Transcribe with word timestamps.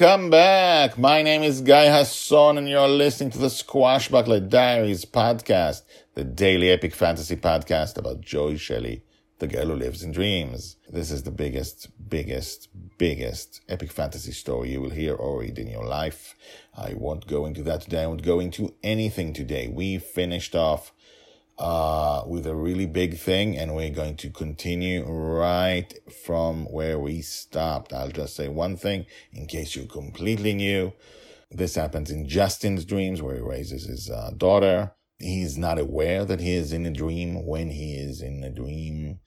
Welcome 0.00 0.30
back. 0.30 0.96
My 0.96 1.22
name 1.22 1.42
is 1.42 1.60
Guy 1.60 1.86
Hasson, 1.86 2.56
and 2.56 2.68
you're 2.68 2.86
listening 2.86 3.30
to 3.30 3.38
the 3.38 3.48
Squashbuckler 3.48 4.48
Diaries 4.48 5.04
podcast, 5.04 5.82
the 6.14 6.22
daily 6.22 6.70
epic 6.70 6.94
fantasy 6.94 7.34
podcast 7.34 7.98
about 7.98 8.20
Joy 8.20 8.56
Shelley, 8.56 9.02
the 9.40 9.48
girl 9.48 9.66
who 9.66 9.74
lives 9.74 10.04
in 10.04 10.12
dreams. 10.12 10.76
This 10.88 11.10
is 11.10 11.24
the 11.24 11.32
biggest, 11.32 11.88
biggest, 12.08 12.68
biggest 12.96 13.60
epic 13.68 13.90
fantasy 13.90 14.30
story 14.30 14.70
you 14.70 14.80
will 14.80 14.90
hear 14.90 15.16
or 15.16 15.40
read 15.40 15.58
in 15.58 15.66
your 15.66 15.84
life. 15.84 16.36
I 16.76 16.94
won't 16.94 17.26
go 17.26 17.44
into 17.44 17.64
that 17.64 17.80
today. 17.80 18.04
I 18.04 18.06
won't 18.06 18.22
go 18.22 18.38
into 18.38 18.74
anything 18.84 19.32
today. 19.32 19.66
We 19.66 19.98
finished 19.98 20.54
off 20.54 20.92
uh, 21.58 22.22
with 22.26 22.46
a 22.46 22.54
really 22.54 22.86
big 22.86 23.18
thing, 23.18 23.56
and 23.58 23.74
we're 23.74 23.90
going 23.90 24.16
to 24.16 24.30
continue 24.30 25.04
right 25.04 25.92
from 26.24 26.64
where 26.66 26.98
we 26.98 27.20
stopped. 27.20 27.92
I'll 27.92 28.10
just 28.10 28.36
say 28.36 28.48
one 28.48 28.76
thing 28.76 29.06
in 29.32 29.46
case 29.46 29.74
you're 29.74 29.86
completely 29.86 30.54
new. 30.54 30.92
This 31.50 31.74
happens 31.74 32.10
in 32.10 32.28
Justin's 32.28 32.84
dreams 32.84 33.22
where 33.22 33.36
he 33.36 33.40
raises 33.40 33.86
his 33.86 34.08
uh, 34.08 34.30
daughter. 34.36 34.92
He's 35.18 35.58
not 35.58 35.78
aware 35.78 36.24
that 36.24 36.40
he 36.40 36.52
is 36.52 36.72
in 36.72 36.86
a 36.86 36.92
dream. 36.92 37.44
When 37.44 37.70
he 37.70 37.94
is 37.94 38.22
in 38.22 38.44
a 38.44 38.50
dream, 38.50 39.18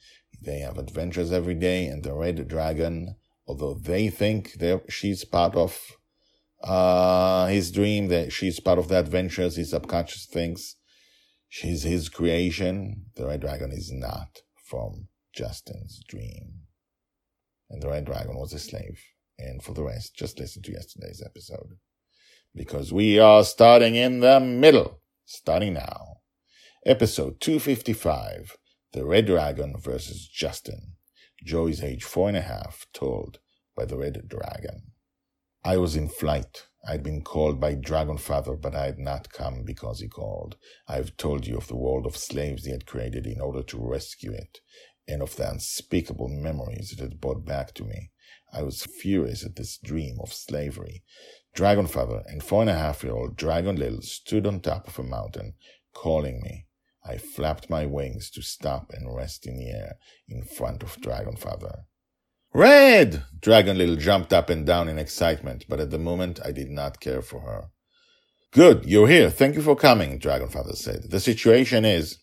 they 0.42 0.60
have 0.60 0.78
adventures 0.78 1.34
every 1.34 1.56
day, 1.56 1.88
and 1.88 2.04
the 2.04 2.14
red 2.14 2.48
dragon, 2.48 3.16
although 3.46 3.74
they 3.74 4.10
think 4.10 4.54
that 4.54 4.84
she's 4.90 5.26
part 5.26 5.56
of 5.56 5.78
uh, 6.64 7.48
his 7.48 7.72
dream, 7.72 8.08
that 8.08 8.32
she's 8.32 8.62
part 8.62 8.80
of 8.80 8.88
the 8.88 9.00
adventures, 9.00 9.58
his 9.58 9.72
subconscious 9.72 10.28
thinks 10.28 10.76
She's 11.54 11.84
his 11.84 12.08
creation. 12.08 13.08
The 13.18 13.28
Red 13.28 13.42
Dragon 13.42 13.74
is 13.74 13.92
not 13.92 14.40
from 14.64 15.10
Justin's 15.36 16.02
dream. 16.08 16.62
And 17.70 17.82
the 17.82 17.90
Red 17.90 18.06
Dragon 18.06 18.38
was 18.38 18.54
a 18.54 18.58
slave. 18.58 19.04
And 19.38 19.62
for 19.62 19.74
the 19.74 19.84
rest, 19.84 20.16
just 20.16 20.40
listen 20.40 20.62
to 20.64 20.72
yesterday's 20.72 21.22
episode. 21.22 21.76
Because 22.56 22.94
we 22.94 23.20
are 23.20 23.44
starting 23.44 23.96
in 23.96 24.22
the 24.22 24.40
middle. 24.40 25.02
Starting 25.26 25.74
now. 25.74 26.20
Episode 26.86 27.42
255. 27.42 28.56
The 28.94 29.06
Red 29.06 29.26
Dragon 29.26 29.76
versus 29.78 30.26
Justin. 30.34 30.94
Joy's 31.44 31.84
age 31.84 32.06
four 32.06 32.30
and 32.30 32.38
a 32.38 32.42
half, 32.42 32.86
told 32.94 33.40
by 33.76 33.84
the 33.84 33.98
Red 33.98 34.30
Dragon. 34.30 34.94
I 35.66 35.76
was 35.76 35.98
in 35.98 36.08
flight 36.08 36.68
I 36.88 36.94
had 36.94 37.04
been 37.04 37.22
called 37.22 37.60
by 37.60 37.76
Dragon 37.76 38.18
Father, 38.18 38.56
but 38.56 38.74
I 38.74 38.86
had 38.86 38.98
not 38.98 39.32
come 39.32 39.64
because 39.64 40.00
he 40.00 40.08
called. 40.08 40.58
I 40.88 40.96
have 40.96 41.16
told 41.16 41.46
you 41.46 41.56
of 41.56 41.68
the 41.68 41.76
world 41.76 42.08
of 42.08 42.18
slaves 42.18 42.66
he 42.66 42.72
had 42.72 42.88
created 42.88 43.28
in 43.28 43.40
order 43.40 43.62
to 43.62 43.78
rescue 43.78 44.32
it, 44.32 44.60
and 45.08 45.22
of 45.22 45.36
the 45.36 45.50
unspeakable 45.50 46.28
memories 46.28 46.92
it 46.92 47.00
had 47.00 47.22
brought 47.22 47.46
back 47.46 47.74
to 47.76 47.84
me. 47.84 48.12
I 48.52 48.64
was 48.64 48.84
furious 48.84 49.46
at 49.46 49.56
this 49.56 49.78
dream 49.78 50.18
of 50.22 50.34
slavery. 50.34 51.04
Dragon 51.54 51.86
Father 51.86 52.24
and 52.26 52.42
four 52.42 52.62
and 52.62 52.70
a 52.70 52.78
half 52.78 53.04
year 53.04 53.14
old 53.14 53.36
Dragon 53.36 53.76
Lil 53.76 54.02
stood 54.02 54.48
on 54.48 54.60
top 54.60 54.88
of 54.88 54.98
a 54.98 55.04
mountain, 55.04 55.54
calling 55.94 56.42
me. 56.42 56.66
I 57.06 57.18
flapped 57.18 57.70
my 57.70 57.86
wings 57.86 58.30
to 58.32 58.42
stop 58.42 58.92
and 58.92 59.16
rest 59.16 59.46
in 59.46 59.58
the 59.58 59.70
air 59.70 59.98
in 60.28 60.44
front 60.44 60.82
of 60.82 61.00
Dragon 61.02 61.36
Father. 61.36 61.86
Red! 62.54 63.24
Dragon 63.40 63.78
Little 63.78 63.96
jumped 63.96 64.34
up 64.34 64.50
and 64.50 64.66
down 64.66 64.88
in 64.88 65.00
excitement, 65.00 65.66
but 65.70 65.80
at 65.80 65.90
the 65.90 65.98
moment 65.98 66.40
I 66.44 66.52
did 66.52 66.70
not 66.70 67.00
care 67.00 67.22
for 67.22 67.42
her. 67.42 67.70
Good, 68.52 68.86
you're 68.86 69.08
here. 69.08 69.30
Thank 69.30 69.56
you 69.56 69.62
for 69.62 69.76
coming, 69.76 70.20
Dragonfather 70.20 70.76
said. 70.76 71.10
The 71.10 71.20
situation 71.20 71.86
is. 71.86 72.18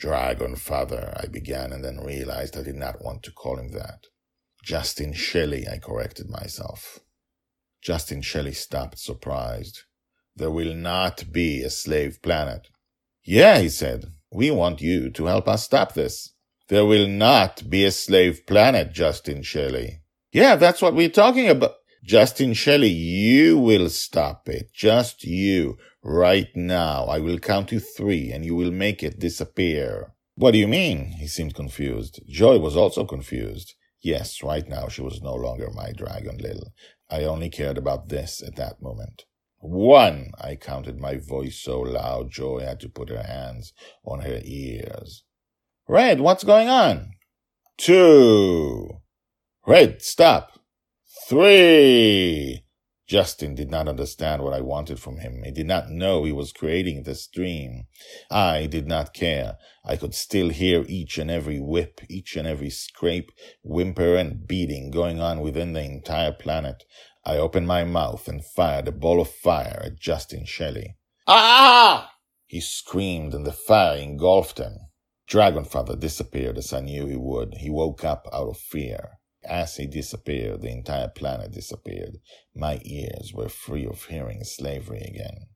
Dragonfather, 0.00 1.22
I 1.22 1.28
began 1.28 1.72
and 1.72 1.84
then 1.84 1.98
realized 1.98 2.56
I 2.56 2.62
did 2.62 2.74
not 2.76 3.04
want 3.04 3.22
to 3.24 3.30
call 3.30 3.58
him 3.58 3.72
that. 3.72 4.06
Justin 4.64 5.12
Shelley, 5.12 5.68
I 5.68 5.78
corrected 5.78 6.30
myself. 6.30 7.00
Justin 7.82 8.22
Shelley 8.22 8.54
stopped, 8.54 8.98
surprised. 8.98 9.82
There 10.34 10.50
will 10.50 10.74
not 10.74 11.30
be 11.30 11.62
a 11.62 11.70
slave 11.70 12.22
planet. 12.22 12.68
Yeah, 13.22 13.58
he 13.58 13.68
said. 13.68 14.06
We 14.32 14.50
want 14.50 14.80
you 14.80 15.10
to 15.10 15.26
help 15.26 15.46
us 15.46 15.62
stop 15.62 15.92
this. 15.92 16.33
There 16.68 16.86
will 16.86 17.08
not 17.08 17.68
be 17.68 17.84
a 17.84 17.90
slave 17.90 18.46
planet, 18.46 18.92
Justin 18.92 19.42
Shelley. 19.42 20.00
Yeah, 20.32 20.56
that's 20.56 20.80
what 20.80 20.94
we're 20.94 21.10
talking 21.10 21.48
about. 21.48 21.74
Justin 22.02 22.54
Shelley, 22.54 22.88
you 22.88 23.58
will 23.58 23.88
stop 23.90 24.48
it. 24.48 24.72
Just 24.72 25.24
you. 25.24 25.76
Right 26.02 26.48
now. 26.54 27.04
I 27.04 27.18
will 27.18 27.38
count 27.38 27.68
to 27.68 27.80
three 27.80 28.30
and 28.30 28.44
you 28.44 28.54
will 28.54 28.70
make 28.70 29.02
it 29.02 29.18
disappear. 29.18 30.14
What 30.36 30.52
do 30.52 30.58
you 30.58 30.68
mean? 30.68 31.12
He 31.18 31.26
seemed 31.26 31.54
confused. 31.54 32.20
Joy 32.28 32.58
was 32.58 32.76
also 32.76 33.04
confused. 33.04 33.74
Yes, 34.02 34.42
right 34.42 34.68
now 34.68 34.88
she 34.88 35.00
was 35.02 35.22
no 35.22 35.34
longer 35.34 35.70
my 35.70 35.92
dragon 35.92 36.38
Lil. 36.38 36.72
I 37.10 37.24
only 37.24 37.50
cared 37.50 37.78
about 37.78 38.08
this 38.08 38.42
at 38.42 38.56
that 38.56 38.82
moment. 38.82 39.24
One, 39.58 40.32
I 40.38 40.56
counted 40.56 40.98
my 40.98 41.16
voice 41.16 41.58
so 41.62 41.80
loud 41.80 42.30
Joy 42.30 42.60
had 42.60 42.80
to 42.80 42.88
put 42.88 43.08
her 43.08 43.22
hands 43.22 43.72
on 44.04 44.20
her 44.22 44.40
ears. 44.44 45.24
Red, 45.86 46.20
what's 46.20 46.44
going 46.44 46.68
on? 46.68 47.10
Two. 47.76 49.00
Red, 49.66 50.00
stop. 50.00 50.58
Three. 51.28 52.64
Justin 53.06 53.54
did 53.54 53.70
not 53.70 53.86
understand 53.86 54.42
what 54.42 54.54
I 54.54 54.62
wanted 54.62 54.98
from 54.98 55.18
him. 55.18 55.42
He 55.44 55.50
did 55.50 55.66
not 55.66 55.90
know 55.90 56.24
he 56.24 56.32
was 56.32 56.52
creating 56.52 57.02
this 57.02 57.26
dream. 57.26 57.84
I 58.30 58.64
did 58.64 58.86
not 58.86 59.12
care. 59.12 59.58
I 59.84 59.96
could 59.96 60.14
still 60.14 60.48
hear 60.48 60.86
each 60.88 61.18
and 61.18 61.30
every 61.30 61.60
whip, 61.60 62.00
each 62.08 62.34
and 62.34 62.48
every 62.48 62.70
scrape, 62.70 63.30
whimper, 63.62 64.16
and 64.16 64.46
beating 64.46 64.90
going 64.90 65.20
on 65.20 65.40
within 65.40 65.74
the 65.74 65.84
entire 65.84 66.32
planet. 66.32 66.84
I 67.26 67.36
opened 67.36 67.66
my 67.66 67.84
mouth 67.84 68.26
and 68.26 68.42
fired 68.42 68.88
a 68.88 68.92
ball 68.92 69.20
of 69.20 69.30
fire 69.30 69.82
at 69.84 70.00
Justin 70.00 70.46
Shelley. 70.46 70.96
Ah! 71.26 72.10
He 72.46 72.62
screamed 72.62 73.34
and 73.34 73.44
the 73.44 73.52
fire 73.52 73.98
engulfed 73.98 74.56
him. 74.58 74.78
Dragonfather 75.28 75.98
disappeared 75.98 76.58
as 76.58 76.72
I 76.72 76.80
knew 76.80 77.06
he 77.06 77.16
would. 77.16 77.54
He 77.58 77.70
woke 77.70 78.04
up 78.04 78.28
out 78.32 78.48
of 78.48 78.58
fear. 78.58 79.18
As 79.44 79.76
he 79.76 79.86
disappeared, 79.86 80.62
the 80.62 80.70
entire 80.70 81.08
planet 81.08 81.52
disappeared. 81.52 82.18
My 82.54 82.80
ears 82.84 83.32
were 83.34 83.48
free 83.48 83.86
of 83.86 84.04
hearing 84.04 84.44
slavery 84.44 85.02
again. 85.02 85.48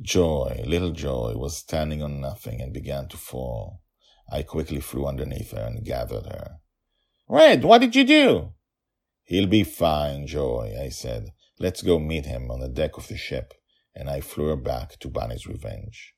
Joy, 0.00 0.62
little 0.66 0.92
Joy, 0.92 1.34
was 1.36 1.56
standing 1.56 2.02
on 2.02 2.20
nothing 2.20 2.60
and 2.60 2.72
began 2.72 3.08
to 3.08 3.16
fall. 3.16 3.82
I 4.30 4.42
quickly 4.42 4.80
flew 4.80 5.06
underneath 5.06 5.50
her 5.50 5.64
and 5.64 5.84
gathered 5.84 6.26
her. 6.26 6.60
Red, 7.28 7.64
what 7.64 7.80
did 7.80 7.96
you 7.96 8.04
do? 8.04 8.52
He'll 9.24 9.46
be 9.46 9.64
fine, 9.64 10.26
Joy, 10.26 10.76
I 10.80 10.88
said. 10.88 11.30
Let's 11.58 11.82
go 11.82 11.98
meet 11.98 12.26
him 12.26 12.50
on 12.50 12.60
the 12.60 12.68
deck 12.68 12.96
of 12.96 13.08
the 13.08 13.16
ship. 13.16 13.54
And 13.94 14.08
I 14.08 14.20
flew 14.20 14.46
her 14.48 14.56
back 14.56 14.98
to 15.00 15.08
Bonny's 15.08 15.46
Revenge. 15.46 16.14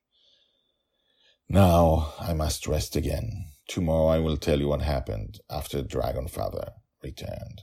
Now 1.53 2.15
I 2.19 2.33
must 2.33 2.67
rest 2.67 2.97
again. 2.97 3.45
Tomorrow 3.69 4.07
I 4.07 4.21
will 4.21 4.39
tell 4.39 4.59
you 4.59 4.69
what 4.69 4.81
happened 4.81 5.39
after 5.51 5.83
Dragon 5.83 6.27
Father 6.27 6.73
returned. 7.03 7.61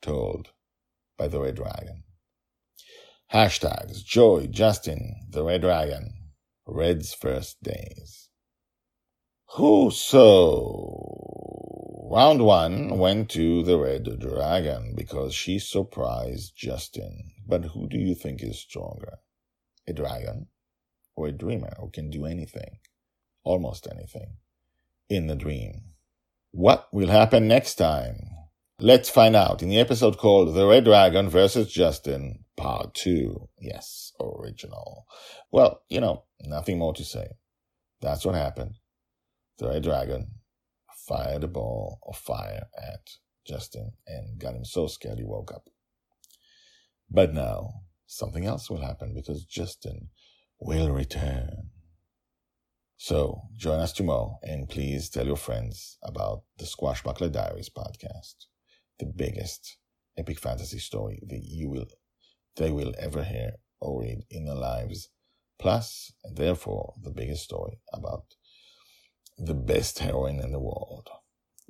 Told 0.00 0.50
by 1.18 1.26
the 1.26 1.40
Red 1.40 1.56
Dragon. 1.56 2.04
Hashtags 3.32 4.04
Joy, 4.04 4.46
Justin, 4.46 5.26
the 5.28 5.42
Red 5.42 5.62
Dragon, 5.62 6.12
Red's 6.68 7.14
first 7.14 7.60
days. 7.64 8.28
Who 9.56 9.90
so? 9.90 11.02
Round 12.08 12.44
one 12.44 12.96
went 12.96 13.28
to 13.30 13.64
the 13.64 13.76
Red 13.76 14.20
Dragon 14.20 14.94
because 14.96 15.34
she 15.34 15.58
surprised 15.58 16.52
Justin. 16.56 17.32
But 17.44 17.64
who 17.64 17.88
do 17.88 17.98
you 17.98 18.14
think 18.14 18.40
is 18.40 18.60
stronger? 18.60 19.18
A 19.88 19.92
dragon 19.92 20.46
or 21.16 21.26
a 21.26 21.32
dreamer 21.32 21.74
who 21.80 21.90
can 21.90 22.08
do 22.08 22.24
anything? 22.24 22.78
Almost 23.46 23.86
anything 23.90 24.36
in 25.08 25.28
the 25.28 25.36
dream. 25.36 25.92
What 26.50 26.88
will 26.92 27.08
happen 27.08 27.46
next 27.46 27.76
time? 27.76 28.16
Let's 28.80 29.08
find 29.08 29.34
out 29.36 29.62
in 29.62 29.68
the 29.70 29.78
episode 29.78 30.18
called 30.18 30.54
The 30.54 30.66
Red 30.66 30.84
Dragon 30.84 31.30
versus 31.30 31.72
Justin, 31.72 32.44
Part 32.56 32.92
2. 32.94 33.48
Yes, 33.60 34.12
original. 34.20 35.06
Well, 35.50 35.82
you 35.88 36.00
know, 36.00 36.24
nothing 36.40 36.78
more 36.78 36.92
to 36.94 37.04
say. 37.04 37.28
That's 38.02 38.26
what 38.26 38.34
happened. 38.34 38.74
the 39.58 39.68
Red 39.68 39.84
Dragon 39.84 40.26
fired 41.08 41.44
a 41.44 41.48
ball 41.48 42.00
of 42.06 42.16
fire 42.16 42.64
at 42.76 43.08
Justin 43.46 43.92
and 44.06 44.38
got 44.38 44.54
him 44.54 44.64
so 44.64 44.88
scared 44.88 45.18
he 45.18 45.24
woke 45.24 45.52
up. 45.54 45.68
But 47.08 47.32
now 47.32 47.82
something 48.06 48.44
else 48.44 48.68
will 48.68 48.82
happen 48.82 49.14
because 49.14 49.44
Justin 49.44 50.08
will 50.60 50.90
return. 50.90 51.70
So 52.98 53.42
join 53.56 53.80
us 53.80 53.92
tomorrow 53.92 54.38
and 54.42 54.68
please 54.68 55.10
tell 55.10 55.26
your 55.26 55.36
friends 55.36 55.98
about 56.02 56.42
the 56.58 56.64
Squashbuckler 56.64 57.30
Diaries 57.30 57.68
podcast, 57.68 58.46
the 58.98 59.06
biggest 59.06 59.76
epic 60.16 60.38
fantasy 60.38 60.78
story 60.78 61.20
that 61.28 61.42
you 61.44 61.68
will 61.68 61.86
they 62.56 62.70
will 62.70 62.94
ever 62.98 63.22
hear 63.22 63.52
or 63.80 64.00
read 64.00 64.24
in 64.30 64.46
their 64.46 64.54
lives, 64.54 65.10
plus 65.58 66.10
and 66.24 66.36
therefore 66.36 66.94
the 67.02 67.10
biggest 67.10 67.44
story 67.44 67.80
about 67.92 68.24
the 69.36 69.54
best 69.54 69.98
heroine 69.98 70.40
in 70.40 70.52
the 70.52 70.58
world, 70.58 71.08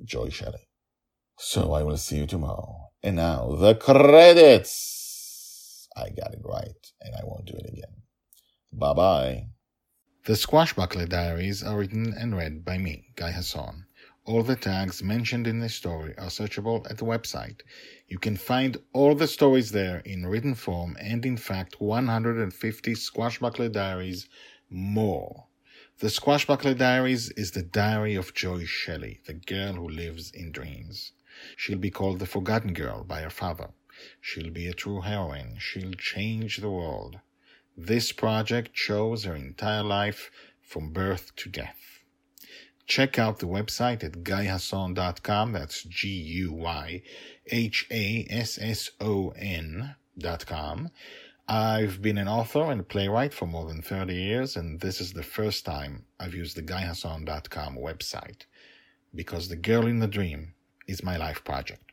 Joy 0.03 0.29
Shelley. 0.29 0.69
So 1.37 1.73
I 1.73 1.83
will 1.83 1.97
see 1.97 2.17
you 2.17 2.25
tomorrow. 2.25 2.89
And 3.03 3.17
now 3.17 3.55
the 3.55 3.75
credits. 3.75 5.87
I 5.95 6.09
got 6.09 6.33
it 6.33 6.41
right 6.43 6.91
and 7.01 7.15
I 7.15 7.21
won't 7.25 7.45
do 7.45 7.53
it 7.53 7.67
again. 7.67 8.03
Bye 8.71 8.93
bye. 8.93 9.47
The 10.27 10.33
Squashbuckler 10.33 11.07
Diaries 11.07 11.63
are 11.63 11.77
written 11.77 12.13
and 12.13 12.35
read 12.35 12.65
by 12.65 12.77
me, 12.77 13.13
Guy 13.15 13.31
Hasson. 13.31 13.85
All 14.25 14.43
the 14.43 14.57
tags 14.57 15.01
mentioned 15.01 15.47
in 15.47 15.59
this 15.59 15.75
story 15.75 16.17
are 16.17 16.27
searchable 16.27 16.85
at 16.91 16.97
the 16.97 17.05
website. 17.05 17.61
You 18.09 18.19
can 18.19 18.35
find 18.35 18.75
all 18.91 19.15
the 19.15 19.29
stories 19.29 19.71
there 19.71 19.99
in 19.99 20.25
written 20.25 20.53
form 20.53 20.97
and, 20.99 21.25
in 21.25 21.37
fact, 21.37 21.79
150 21.79 22.93
Squashbuckler 22.93 23.71
Diaries 23.71 24.27
more. 24.69 25.45
The 25.99 26.09
Squashbuckler 26.09 26.77
Diaries 26.77 27.29
is 27.37 27.51
the 27.51 27.63
diary 27.63 28.15
of 28.15 28.33
Joy 28.33 28.65
Shelley, 28.65 29.21
the 29.27 29.33
girl 29.33 29.75
who 29.75 29.87
lives 29.87 30.31
in 30.31 30.51
dreams. 30.51 31.13
She'll 31.55 31.77
be 31.77 31.89
called 31.89 32.19
the 32.19 32.25
Forgotten 32.25 32.73
Girl 32.73 33.05
by 33.05 33.21
her 33.21 33.29
father. 33.29 33.69
She'll 34.19 34.51
be 34.51 34.67
a 34.67 34.73
true 34.73 34.99
heroine. 34.99 35.55
She'll 35.57 35.93
change 35.93 36.57
the 36.57 36.69
world. 36.69 37.21
This 37.79 38.11
project 38.11 38.71
shows 38.73 39.25
her 39.25 39.35
entire 39.35 39.83
life 39.83 40.31
from 40.61 40.91
birth 40.91 41.35
to 41.35 41.47
death. 41.47 41.99
Check 42.87 43.19
out 43.19 43.37
the 43.37 43.45
website 43.45 44.03
at 44.03 44.23
guyhasson.com. 44.23 45.51
That's 45.51 45.83
G 45.83 46.09
U 46.09 46.53
Y 46.53 47.03
H 47.45 47.85
A 47.91 48.25
S 48.31 48.57
S 48.59 48.89
O 48.99 49.29
N 49.37 49.95
dot 50.17 50.47
com. 50.47 50.89
I've 51.47 52.01
been 52.01 52.17
an 52.17 52.27
author 52.27 52.71
and 52.71 52.87
playwright 52.87 53.33
for 53.33 53.45
more 53.45 53.67
than 53.67 53.83
30 53.83 54.13
years, 54.15 54.55
and 54.55 54.79
this 54.79 54.99
is 54.99 55.13
the 55.13 55.21
first 55.21 55.63
time 55.63 56.05
I've 56.19 56.33
used 56.33 56.57
the 56.57 56.63
guyhasson.com 56.63 57.77
website 57.77 58.45
because 59.13 59.49
The 59.49 59.55
Girl 59.55 59.85
in 59.85 59.99
the 59.99 60.07
Dream 60.07 60.55
is 60.87 61.03
my 61.03 61.15
life 61.15 61.43
project. 61.43 61.86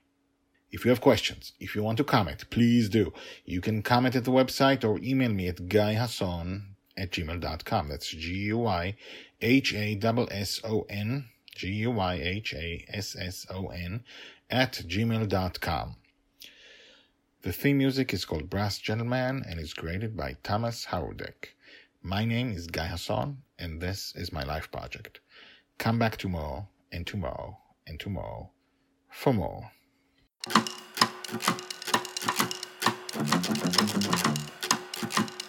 If 0.75 0.85
you 0.85 0.89
have 0.91 1.01
questions, 1.01 1.53
if 1.61 1.77
you 1.77 1.85
want 1.85 1.99
to 1.99 2.05
comment, 2.05 2.51
please 2.51 2.89
do. 2.89 3.13
You 3.45 3.61
can 3.61 3.81
comment 3.81 4.17
at 4.17 4.25
the 4.25 4.33
website 4.33 4.83
or 4.83 4.99
email 4.99 5.33
me 5.33 5.47
at 5.47 5.69
guyhasson 5.69 6.63
at 6.97 7.13
gmail.com. 7.13 7.89
That's 7.89 8.09
G-U-Y-H-A-S-S-O-N, 8.09 8.97
G-U-Y-H-A-S-S-O-N 11.55 12.05
at 14.51 14.73
gmail.com. 14.73 15.97
The 17.43 17.53
theme 17.53 17.79
music 17.79 18.13
is 18.13 18.25
called 18.25 18.51
Brass 18.51 18.79
Gentleman 18.79 19.45
and 19.49 19.61
is 19.61 19.75
created 19.75 20.17
by 20.17 20.39
Thomas 20.43 20.87
Howardek. 20.87 21.55
My 22.03 22.25
name 22.25 22.51
is 22.51 22.67
Guy 22.67 22.89
Hasson, 22.89 23.37
and 23.61 23.81
this 23.81 24.13
is 24.17 24.33
my 24.33 24.43
life 24.43 24.73
project. 24.73 25.21
Come 25.79 26.01
back 26.01 26.17
tomorrow, 26.17 26.67
and 26.91 27.07
tomorrow, 27.07 27.61
and 27.87 28.01
tomorrow 28.01 28.51
for 29.09 29.33
more. 29.33 29.71
Thank 30.47 30.69
you. 35.19 35.44